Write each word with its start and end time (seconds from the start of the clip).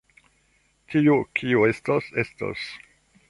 Tio, 0.93 1.17
kio 1.41 1.61
estos, 1.73 2.09
estos. 2.25 2.59